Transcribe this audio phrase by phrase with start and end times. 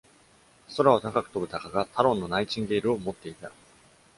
[0.77, 3.51] 空を高く飛ぶ鷹がタロンのナイチンゲールを持っていた。